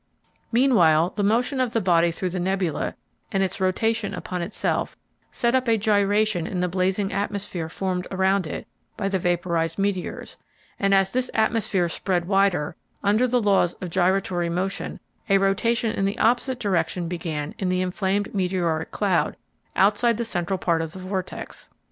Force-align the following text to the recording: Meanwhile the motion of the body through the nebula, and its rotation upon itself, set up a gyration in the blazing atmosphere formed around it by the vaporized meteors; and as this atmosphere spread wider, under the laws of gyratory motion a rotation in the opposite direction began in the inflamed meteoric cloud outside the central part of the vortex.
Meanwhile 0.51 1.11
the 1.11 1.21
motion 1.21 1.59
of 1.61 1.73
the 1.73 1.79
body 1.79 2.09
through 2.09 2.31
the 2.31 2.39
nebula, 2.39 2.95
and 3.31 3.43
its 3.43 3.61
rotation 3.61 4.15
upon 4.15 4.41
itself, 4.41 4.97
set 5.31 5.53
up 5.53 5.67
a 5.67 5.77
gyration 5.77 6.47
in 6.47 6.59
the 6.59 6.67
blazing 6.67 7.13
atmosphere 7.13 7.69
formed 7.69 8.07
around 8.09 8.47
it 8.47 8.65
by 8.97 9.09
the 9.09 9.19
vaporized 9.19 9.77
meteors; 9.77 10.37
and 10.79 10.95
as 10.95 11.11
this 11.11 11.29
atmosphere 11.35 11.87
spread 11.87 12.25
wider, 12.27 12.75
under 13.03 13.27
the 13.27 13.39
laws 13.39 13.73
of 13.73 13.91
gyratory 13.91 14.49
motion 14.49 14.99
a 15.29 15.37
rotation 15.37 15.91
in 15.91 16.05
the 16.05 16.17
opposite 16.17 16.57
direction 16.59 17.07
began 17.07 17.53
in 17.59 17.69
the 17.69 17.83
inflamed 17.83 18.33
meteoric 18.33 18.89
cloud 18.89 19.35
outside 19.75 20.17
the 20.17 20.25
central 20.25 20.57
part 20.57 20.81
of 20.81 20.93
the 20.93 20.97
vortex. 20.97 21.69